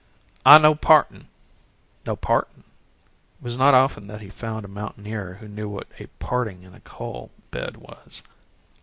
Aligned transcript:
"An' 0.47 0.63
no 0.63 0.73
partin'." 0.73 1.27
"No 2.07 2.15
partin'" 2.15 2.63
it 2.65 3.43
was 3.43 3.55
not 3.55 3.75
often 3.75 4.07
that 4.07 4.19
he 4.21 4.31
found 4.31 4.65
a 4.65 4.67
mountaineer 4.67 5.35
who 5.35 5.47
knew 5.47 5.69
what 5.69 5.85
a 5.99 6.07
parting 6.17 6.63
in 6.63 6.73
a 6.73 6.79
coal 6.81 7.29
bed 7.51 7.77
was. 7.77 8.23